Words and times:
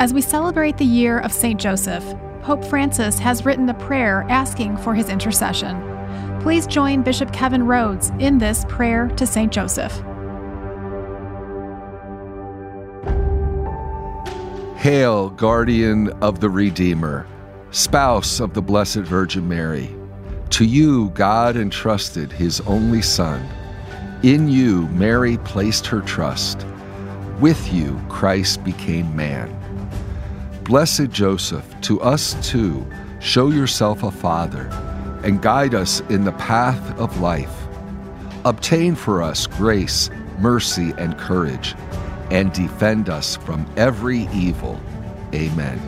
As 0.00 0.14
we 0.14 0.22
celebrate 0.22 0.78
the 0.78 0.84
year 0.86 1.18
of 1.18 1.30
St. 1.30 1.60
Joseph, 1.60 2.02
Pope 2.40 2.64
Francis 2.64 3.18
has 3.18 3.44
written 3.44 3.68
a 3.68 3.74
prayer 3.74 4.24
asking 4.30 4.78
for 4.78 4.94
his 4.94 5.10
intercession. 5.10 5.78
Please 6.40 6.66
join 6.66 7.02
Bishop 7.02 7.34
Kevin 7.34 7.64
Rhoades 7.64 8.18
in 8.18 8.38
this 8.38 8.64
prayer 8.66 9.08
to 9.08 9.26
St. 9.26 9.52
Joseph. 9.52 9.92
Hail, 14.78 15.28
guardian 15.28 16.08
of 16.22 16.40
the 16.40 16.48
Redeemer, 16.48 17.26
spouse 17.70 18.40
of 18.40 18.54
the 18.54 18.62
Blessed 18.62 19.00
Virgin 19.00 19.46
Mary. 19.46 19.94
To 20.48 20.64
you, 20.64 21.10
God 21.10 21.58
entrusted 21.58 22.32
his 22.32 22.62
only 22.62 23.02
Son. 23.02 23.46
In 24.22 24.48
you, 24.48 24.88
Mary 24.88 25.36
placed 25.44 25.86
her 25.88 26.00
trust. 26.00 26.64
With 27.40 27.72
you, 27.72 27.98
Christ 28.10 28.62
became 28.64 29.16
man. 29.16 29.56
Blessed 30.64 31.10
Joseph, 31.10 31.64
to 31.80 31.98
us 32.02 32.36
too, 32.46 32.86
show 33.18 33.48
yourself 33.48 34.02
a 34.02 34.10
father 34.10 34.68
and 35.24 35.40
guide 35.40 35.74
us 35.74 36.00
in 36.10 36.24
the 36.24 36.32
path 36.32 36.98
of 36.98 37.18
life. 37.22 37.54
Obtain 38.44 38.94
for 38.94 39.22
us 39.22 39.46
grace, 39.46 40.10
mercy, 40.38 40.92
and 40.98 41.16
courage, 41.16 41.74
and 42.30 42.52
defend 42.52 43.08
us 43.08 43.36
from 43.36 43.66
every 43.74 44.28
evil. 44.34 44.78
Amen. 45.34 45.80